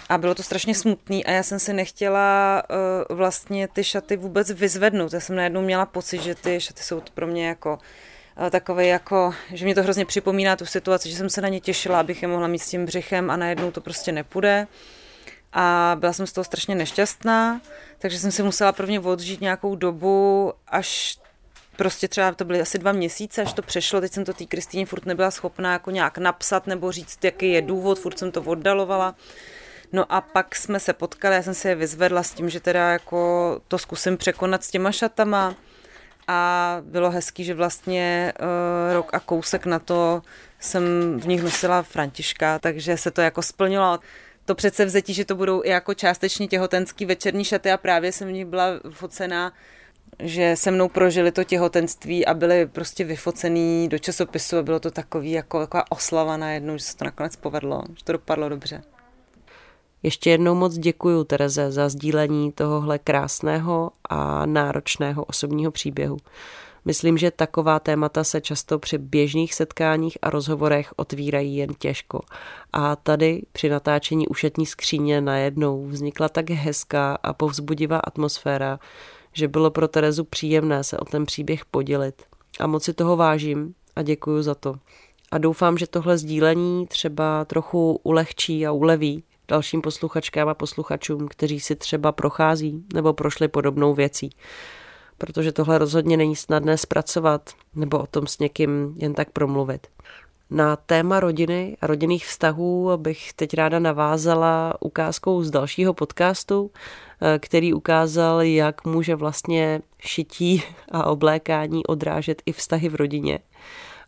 [0.09, 2.62] A bylo to strašně smutný a já jsem si nechtěla
[3.11, 5.12] uh, vlastně ty šaty vůbec vyzvednout.
[5.12, 7.78] Já jsem najednou měla pocit, že ty šaty jsou pro mě jako
[8.40, 11.61] uh, takové jako, že mě to hrozně připomíná tu situaci, že jsem se na ně
[11.61, 14.66] těšila, abych je mohla mít s tím břichem a najednou to prostě nepůjde.
[15.53, 17.61] A byla jsem z toho strašně nešťastná,
[17.99, 21.18] takže jsem si musela prvně odžít nějakou dobu, až
[21.77, 24.87] prostě třeba to byly asi dva měsíce, až to přešlo, teď jsem to té Kristýně
[24.87, 29.14] furt nebyla schopná jako nějak napsat nebo říct, jaký je důvod, furt jsem to oddalovala.
[29.92, 32.92] No a pak jsme se potkali, já jsem se je vyzvedla s tím, že teda
[32.92, 35.55] jako to zkusím překonat s těma šatama
[36.28, 40.22] a bylo hezký, že vlastně uh, rok a kousek na to
[40.60, 40.82] jsem
[41.20, 43.98] v nich nosila Františka, takže se to jako splnilo.
[44.44, 48.28] To přece vzetí, že to budou i jako částečně těhotenský večerní šaty a právě jsem
[48.28, 49.52] v nich byla focená
[50.18, 54.90] že se mnou prožili to těhotenství a byli prostě vyfocený do časopisu a bylo to
[54.90, 58.82] takový jako taková oslava najednou, že se to nakonec povedlo, že to dopadlo dobře.
[60.07, 66.16] Ještě jednou moc děkuji Tereze za sdílení tohohle krásného a náročného osobního příběhu.
[66.85, 72.21] Myslím, že taková témata se často při běžných setkáních a rozhovorech otvírají jen těžko.
[72.73, 78.79] A tady při natáčení ušetní skříně najednou vznikla tak hezká a povzbudivá atmosféra,
[79.33, 82.23] že bylo pro Terezu příjemné se o ten příběh podělit.
[82.61, 84.75] A moc si toho vážím a děkuji za to.
[85.31, 91.61] A doufám, že tohle sdílení třeba trochu ulehčí a uleví dalším posluchačkám a posluchačům, kteří
[91.61, 94.30] si třeba prochází nebo prošli podobnou věcí.
[95.18, 99.87] Protože tohle rozhodně není snadné zpracovat nebo o tom s někým jen tak promluvit.
[100.50, 106.70] Na téma rodiny a rodinných vztahů bych teď ráda navázala ukázkou z dalšího podcastu,
[107.20, 113.38] eh, který ukázal, jak může vlastně šití a oblékání odrážet i vztahy v rodině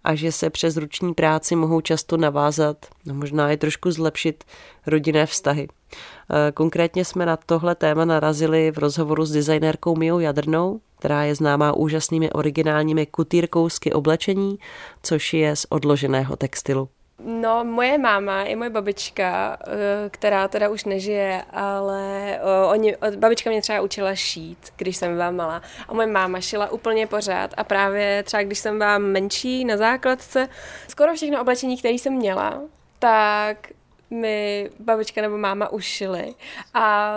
[0.04, 4.44] a že se přes ruční práci mohou často navázat, no možná i trošku zlepšit
[4.86, 5.68] rodinné vztahy.
[5.68, 11.34] Eh, konkrétně jsme na tohle téma narazili v rozhovoru s designérkou Mijou Jadrnou, která je
[11.34, 14.58] známá úžasnými originálními kutýrkousky oblečení,
[15.02, 16.88] což je z odloženého textilu.
[17.24, 23.50] No, moje máma i moje babička, eh, která teda už nežije, ale eh, oni, babička
[23.50, 25.62] mě třeba učila šít, když jsem byla malá.
[25.88, 27.54] A moje máma šila úplně pořád.
[27.56, 30.48] A právě třeba když jsem byla menší na základce,
[30.88, 32.60] skoro všechno oblečení, které jsem měla,
[32.98, 33.68] tak
[34.10, 36.34] mi babička nebo máma ušily.
[36.74, 37.16] A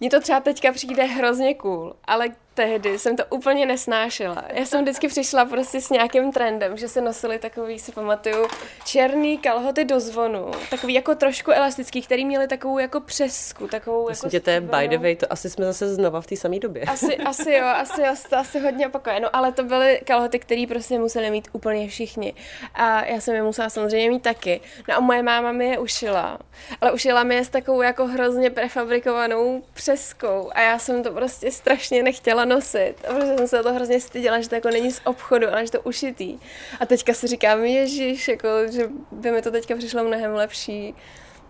[0.00, 4.44] mně to třeba teďka přijde hrozně cool, ale tehdy jsem to úplně nesnášela.
[4.48, 8.46] Já jsem vždycky přišla prostě s nějakým trendem, že se nosily takový, si pamatuju,
[8.84, 14.30] černý kalhoty do zvonu, takový jako trošku elastický, který měli takovou jako přesku, takovou Myslím,
[14.32, 14.44] jako...
[14.44, 16.82] to je by the way, to asi jsme zase znova v té samé době.
[16.82, 19.20] Asi, asi jo, asi, asi, to asi hodně opakuje.
[19.20, 22.34] No ale to byly kalhoty, které prostě museli mít úplně všichni.
[22.74, 24.60] A já jsem je musela samozřejmě mít taky.
[24.88, 26.38] No a moje máma mi je ušila.
[26.80, 30.50] Ale ušila mi je s takovou jako hrozně prefabrikovanou přeskou.
[30.54, 32.94] A já jsem to prostě strašně nechtěla chtěla nosit.
[33.08, 35.72] A protože jsem se to hrozně styděla, že to jako není z obchodu, ale že
[35.72, 36.38] to ušitý.
[36.80, 40.94] A teďka si říkám, ježiš, jako, že by mi to teďka přišlo mnohem lepší.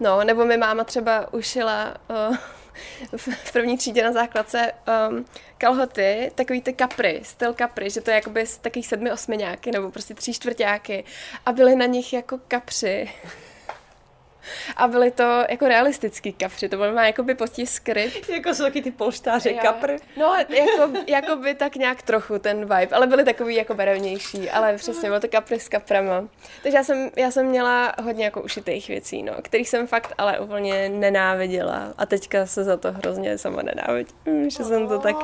[0.00, 1.94] No, nebo mi máma třeba ušila
[2.28, 2.37] uh,
[3.16, 4.72] v první třídě na základce
[5.11, 5.24] um,
[5.59, 9.90] kalhoty, takový ty kapry, styl kapry, že to je jakoby z takových sedmi osmiňáky nebo
[9.90, 11.05] prostě tří čtvrtáky
[11.46, 13.11] a byly na nich jako kapři.
[14.76, 18.12] A byly to jako realistický kapři, to bylo jako by potiskry.
[18.28, 19.59] jako jsou taky ty polštáře jo.
[19.62, 19.96] kapr.
[20.16, 24.76] No, jako, jako by tak nějak trochu ten vibe, ale byly takový jako barevnější, ale
[24.76, 26.28] přesně bylo to kapry s kaprama.
[26.62, 30.38] Takže já jsem, já jsem měla hodně jako ušitých věcí, no, kterých jsem fakt ale
[30.38, 35.16] úplně nenáviděla a teďka se za to hrozně sama nenávidím, že jsem to tak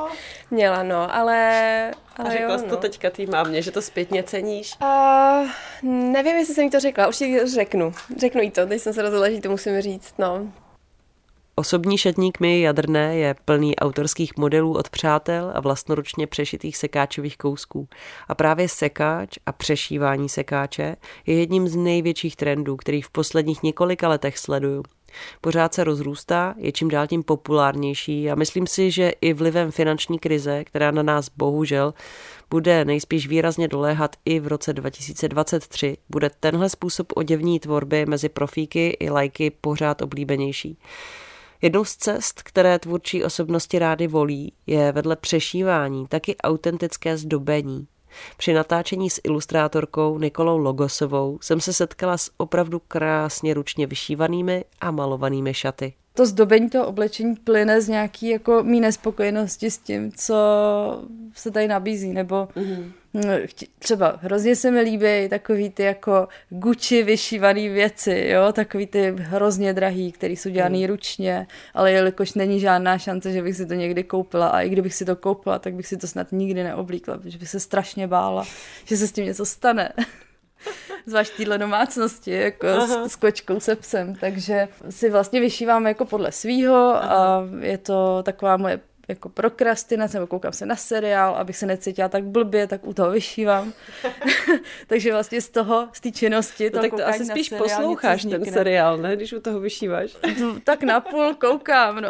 [0.51, 2.69] měla, no, ale a řekla jsi no.
[2.69, 4.75] to teďka tý mámě, že to zpětně ceníš?
[4.81, 5.49] Uh,
[5.83, 7.93] nevím, jestli jsem jí to řekla, určitě řeknu.
[8.17, 10.47] Řeknu jí to, teď jsem se rozhodla, že to musím říct, no.
[11.59, 17.87] Osobní šatník mi Jadrné je plný autorských modelů od přátel a vlastnoručně přešitých sekáčových kousků.
[18.27, 24.09] A právě sekáč a přešívání sekáče je jedním z největších trendů, který v posledních několika
[24.09, 24.83] letech sleduju.
[25.41, 30.19] Pořád se rozrůstá, je čím dál tím populárnější a myslím si, že i vlivem finanční
[30.19, 31.93] krize, která na nás bohužel
[32.49, 38.97] bude nejspíš výrazně doléhat i v roce 2023, bude tenhle způsob oděvní tvorby mezi profíky
[38.99, 40.77] i lajky pořád oblíbenější.
[41.61, 47.87] Jednou z cest, které tvůrčí osobnosti rády volí, je vedle přešívání taky autentické zdobení.
[48.37, 54.91] Při natáčení s ilustrátorkou Nikolou Logosovou jsem se setkala s opravdu krásně ručně vyšívanými a
[54.91, 60.35] malovanými šaty to zdobení toho oblečení plyne z nějaký jako mý nespokojenosti s tím, co
[61.33, 62.91] se tady nabízí, nebo mm-hmm.
[63.79, 69.73] Třeba hrozně se mi líbí takový ty jako Gucci vyšívaný věci, jo, takový ty hrozně
[69.73, 70.87] drahý, který jsou dělaný mm.
[70.87, 74.95] ručně, ale jelikož není žádná šance, že bych si to někdy koupila a i kdybych
[74.95, 78.45] si to koupila, tak bych si to snad nikdy neoblíkla, protože bych se strašně bála,
[78.85, 79.93] že se s tím něco stane.
[81.05, 86.31] zvlášť téhle domácnosti, jako s, s kočkou, se psem, takže si vlastně vyšívám jako podle
[86.31, 91.65] svýho a je to taková moje jako prokrastinace, nebo koukám se na seriál, abych se
[91.65, 93.73] necítila tak blbě, tak u toho vyšívám.
[94.87, 98.45] Takže vlastně z toho, z té činnosti, no, tak to asi spíš seriál, posloucháš ten
[98.45, 100.17] seriál, ne, když u toho vyšíváš.
[100.41, 102.09] No, tak napůl koukám, no.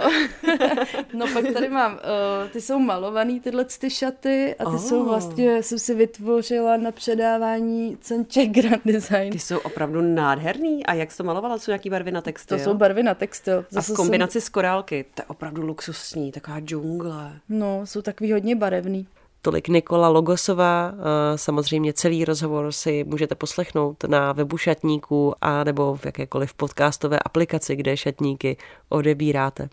[1.13, 4.77] no pak tady mám, uh, ty jsou malovaný tyhle ty šaty a ty oh.
[4.77, 9.31] jsou vlastně, jsem si vytvořila na předávání cen Czech Grand Design.
[9.31, 10.85] Ty jsou opravdu nádherný.
[10.85, 11.57] A jak jsi to malovala?
[11.57, 12.57] Jsou nějaký barvy na textil?
[12.57, 13.65] To jsou barvy na textil.
[13.69, 14.45] Zase a v kombinaci jsem...
[14.45, 15.05] s korálky.
[15.13, 17.39] To je opravdu luxusní, taková džungla džungle.
[17.49, 19.08] No, jsou takový hodně barevný.
[19.41, 20.93] Tolik Nikola Logosová.
[21.36, 27.75] Samozřejmě celý rozhovor si můžete poslechnout na webu šatníků a nebo v jakékoliv podcastové aplikaci,
[27.75, 28.58] kde šatníky
[28.89, 29.69] odebíráte.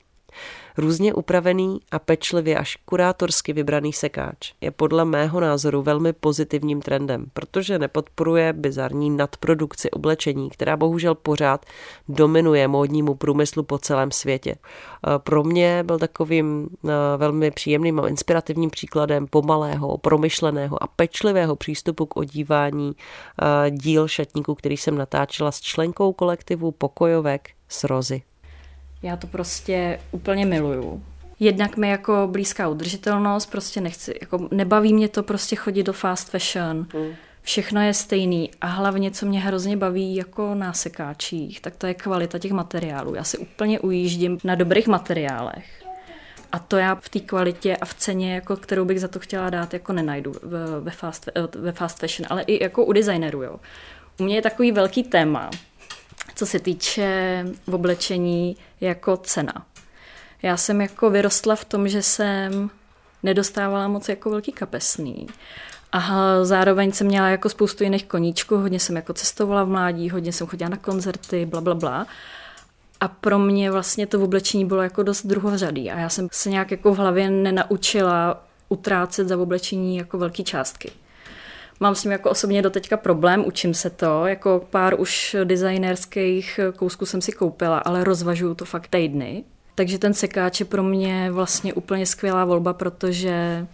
[0.78, 7.26] Různě upravený a pečlivě až kurátorsky vybraný sekáč je podle mého názoru velmi pozitivním trendem,
[7.32, 11.66] protože nepodporuje bizarní nadprodukci oblečení, která bohužel pořád
[12.08, 14.56] dominuje módnímu průmyslu po celém světě.
[15.18, 16.68] Pro mě byl takovým
[17.16, 22.92] velmi příjemným a inspirativním příkladem pomalého, promyšleného a pečlivého přístupu k odívání
[23.70, 28.22] díl šatníků, který jsem natáčela s členkou kolektivu Pokojovek s Rozy.
[29.06, 31.02] Já to prostě úplně miluju.
[31.40, 36.30] Jednak mi jako blízká udržitelnost, prostě nechci, jako nebaví mě to prostě chodit do fast
[36.30, 36.76] fashion.
[36.76, 37.14] Mm.
[37.42, 41.94] Všechno je stejný a hlavně, co mě hrozně baví jako na sekáčích, tak to je
[41.94, 43.14] kvalita těch materiálů.
[43.14, 45.84] Já si úplně ujíždím na dobrých materiálech.
[46.52, 49.50] A to já v té kvalitě a v ceně, jako, kterou bych za to chtěla
[49.50, 50.32] dát, jako nenajdu
[50.80, 53.42] ve fast, ve fast fashion, ale i jako u designerů.
[53.42, 53.56] Jo.
[54.20, 55.50] U mě je takový velký téma,
[56.36, 59.66] co se týče oblečení jako cena.
[60.42, 62.70] Já jsem jako vyrostla v tom, že jsem
[63.22, 65.26] nedostávala moc jako velký kapesný.
[65.92, 66.10] A
[66.44, 70.46] zároveň jsem měla jako spoustu jiných koníčků, hodně jsem jako cestovala v mládí, hodně jsem
[70.46, 72.06] chodila na koncerty, bla, bla, bla.
[73.00, 76.70] A pro mě vlastně to oblečení bylo jako dost druhořadý a já jsem se nějak
[76.70, 80.92] jako v hlavě nenaučila utrácet za oblečení jako velké částky.
[81.80, 87.06] Mám s tím jako osobně doteďka problém, učím se to, jako pár už designerských kousků
[87.06, 89.44] jsem si koupila, ale rozvažuju to fakt týdny.
[89.74, 93.66] Takže ten sekáč je pro mě vlastně úplně skvělá volba, protože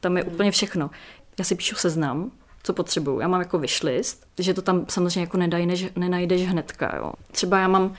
[0.00, 0.90] Tam je úplně všechno.
[1.38, 2.30] Já si píšu seznam,
[2.62, 3.20] co potřebuju.
[3.20, 6.96] Já mám jako wishlist, že to tam samozřejmě jako nedajdeš, nenajdeš hnedka.
[6.96, 7.12] Jo.
[7.32, 7.94] Třeba já mám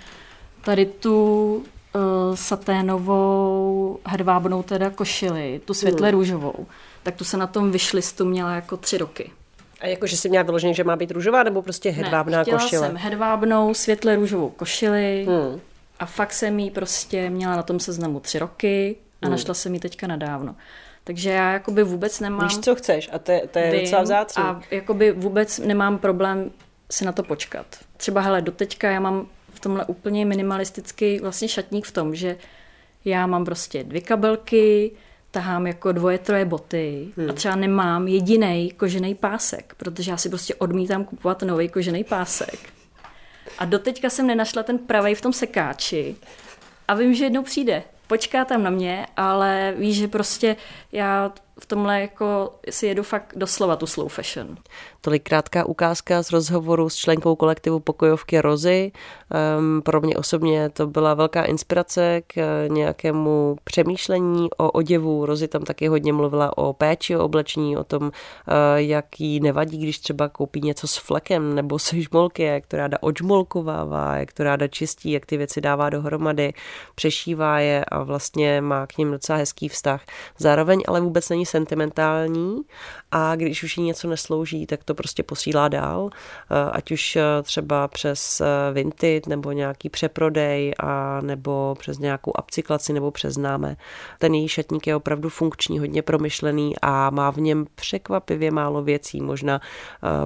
[0.64, 6.20] tady tu uh, saténovou hedvábnou teda košili, tu světle hmm.
[6.20, 6.68] růžovou,
[7.04, 9.32] tak tu se na tom wishlistu měla jako tři roky.
[9.80, 12.88] A jakože jsi měla vyloženě, že má být růžová, nebo prostě hedvábná ne, chtěla košile?
[12.88, 15.62] jsem hedvábnou, světle růžovou košili hmm.
[16.00, 19.32] a fakt jsem jí prostě měla na tom seznamu tři roky a hmm.
[19.32, 20.56] našla jsem ji teďka nadávno.
[21.04, 22.48] Takže já jakoby vůbec nemám...
[22.48, 24.44] Víš, co chceš a to je, to je vím, docela vzácný.
[24.44, 26.52] A jakoby vůbec nemám problém
[26.92, 27.66] si na to počkat.
[27.98, 32.38] Třeba hele, doteďka já mám v tomhle úplně minimalistický vlastně šatník v tom, že
[33.06, 34.92] já mám prostě dvě kabelky,
[35.32, 37.30] tahám jako dvoje, troje boty hmm.
[37.30, 42.60] a třeba nemám jediný kožený pásek, protože já si prostě odmítám kupovat nový kožený pásek.
[43.60, 46.16] A doteďka jsem nenašla ten pravej v tom sekáči
[46.88, 47.84] a vím, že jednou přijde.
[48.08, 50.56] Počká tam na mě, ale víš, že prostě
[50.92, 54.58] já v tomhle jako si jedu fakt doslova tu slow fashion.
[55.02, 58.92] Tolik krátká ukázka z rozhovoru s členkou kolektivu pokojovky Rozy.
[59.60, 65.26] Um, pro mě osobně to byla velká inspirace k uh, nějakému přemýšlení o oděvu.
[65.26, 68.12] Rozy tam taky hodně mluvila o péči, o oblečení, o tom, uh,
[68.76, 72.98] jak jí nevadí, když třeba koupí něco s flekem nebo se žmolky, jak to ráda
[73.02, 76.54] odžmolkovává, jak to ráda čistí, jak ty věci dává dohromady,
[76.96, 80.02] přešívá je a vlastně má k ním docela hezký vztah.
[80.38, 82.62] Zároveň ale vůbec není sentimentální
[83.12, 87.22] a když už jí něco neslouží, tak to prostě posílá dál, eh, ať už eh,
[87.44, 93.78] třeba přes eh, Vinted nebo nějaký přeprodej a nebo přes nějakou upcyklaci nebo přes známé.
[94.20, 99.22] Ten její šatník je opravdu funkční, hodně promyšlený a má v něm překvapivě málo věcí.
[99.22, 99.62] Možná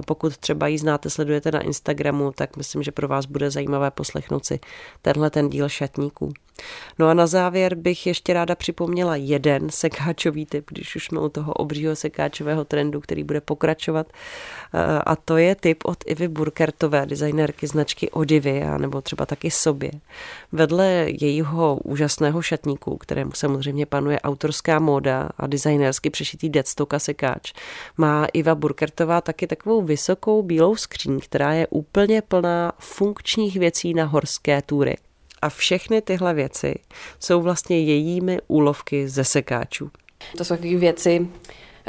[0.06, 4.44] pokud třeba ji znáte, sledujete na Instagramu, tak myslím, že pro vás bude zajímavé poslechnout
[4.44, 4.60] si
[5.02, 6.32] tenhle ten díl šatníků.
[6.98, 11.28] No a na závěr bych ještě ráda připomněla jeden sekáčový typ, když už jsme u
[11.28, 14.06] toho obřího sekáčového trendu, který bude pokračovat.
[14.74, 19.90] Eh, a to je typ od Ivy Burkertové, designérky značky Odivia, nebo třeba taky sobě.
[20.52, 20.86] Vedle
[21.20, 27.52] jejího úžasného šatníku, kterému samozřejmě panuje autorská móda a designérsky přešitý deadstock a sekáč,
[27.96, 34.04] má Iva Burkertová taky takovou vysokou bílou skříň, která je úplně plná funkčních věcí na
[34.04, 34.96] horské tury.
[35.42, 36.74] A všechny tyhle věci
[37.20, 39.90] jsou vlastně jejími úlovky ze sekáčů.
[40.36, 41.28] To jsou takové věci,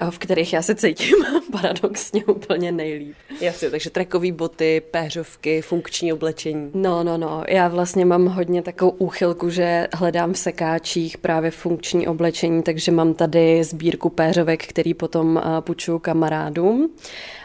[0.10, 1.16] v kterých já se cítím
[1.52, 3.16] paradoxně úplně nejlíp.
[3.42, 6.72] Jasně, takže trekové boty, péřovky, funkční oblečení.
[6.74, 7.44] No, no, no.
[7.48, 13.14] Já vlastně mám hodně takovou úchylku, že hledám v sekáčích právě funkční oblečení, takže mám
[13.14, 16.90] tady sbírku péřovek, který potom půjčuju kamarádům.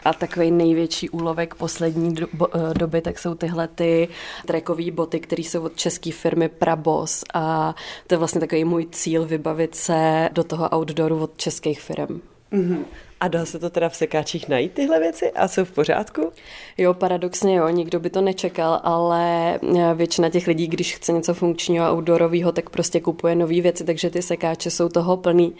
[0.05, 4.07] A takový největší úlovek poslední e, doby, tak jsou tyhle ty
[4.45, 7.23] trekové boty, které jsou od české firmy Prabos.
[7.33, 7.75] A
[8.07, 12.21] to je vlastně takový můj cíl vybavit se do toho outdooru od českých firm.
[12.53, 12.85] Mm-hmm.
[13.19, 16.31] A dá se to teda v sekáčích najít tyhle věci a jsou v pořádku?
[16.77, 21.33] Jo, paradoxně jo, nikdo by to nečekal, ale eh, většina těch lidí, když chce něco
[21.33, 25.55] funkčního a outdoorového, tak prostě kupuje nové věci, takže ty sekáče jsou toho plný.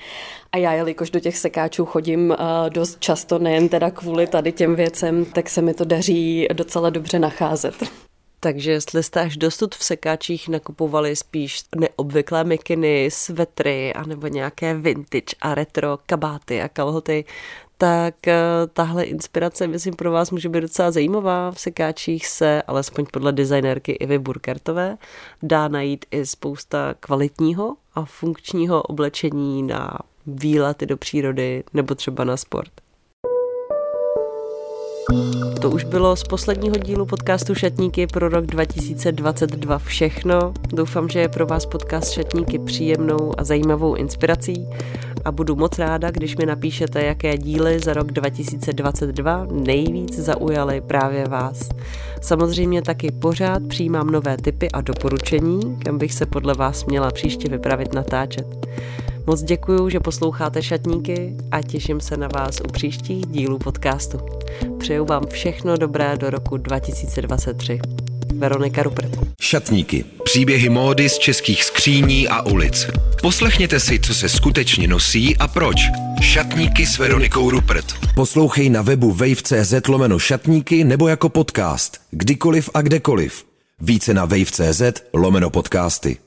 [0.51, 4.75] A já, jelikož do těch sekáčů chodím eh, dost často, nejen teda kvůli tady těm
[4.75, 7.75] věcem, tak se mi to daří docela dobře nacházet.
[8.39, 15.35] Takže jestli jste až dosud v sekáčích nakupovali spíš neobvyklé mikiny, svetry, anebo nějaké vintage
[15.41, 17.25] a retro kabáty a kalhoty,
[17.77, 18.41] tak eh,
[18.73, 21.51] tahle inspirace, myslím, pro vás může být docela zajímavá.
[21.51, 24.97] V sekáčích se, alespoň podle designérky Ivy Burkertové,
[25.43, 32.37] dá najít i spousta kvalitního a funkčního oblečení na výlety do přírody nebo třeba na
[32.37, 32.71] sport.
[35.61, 40.53] To už bylo z posledního dílu podcastu Šatníky pro rok 2022 všechno.
[40.73, 44.67] Doufám, že je pro vás podcast Šatníky příjemnou a zajímavou inspirací
[45.25, 51.25] a budu moc ráda, když mi napíšete, jaké díly za rok 2022 nejvíc zaujaly právě
[51.25, 51.69] vás.
[52.21, 57.49] Samozřejmě taky pořád přijímám nové typy a doporučení, kam bych se podle vás měla příště
[57.49, 58.67] vypravit natáčet.
[59.29, 64.17] Moc děkuju, že posloucháte Šatníky a těším se na vás u příštích dílů podcastu.
[64.79, 67.79] Přeju vám všechno dobré do roku 2023.
[68.35, 69.11] Veronika Rupert.
[69.41, 70.05] Šatníky.
[70.23, 72.87] Příběhy módy z českých skříní a ulic.
[73.21, 75.77] Poslechněte si, co se skutečně nosí a proč.
[76.21, 77.85] Šatníky s Veronikou Rupert.
[78.15, 82.01] Poslouchej na webu wave.cz lomeno šatníky nebo jako podcast.
[82.11, 83.45] Kdykoliv a kdekoliv.
[83.79, 84.81] Více na wave.cz
[85.13, 86.17] lomeno podcasty.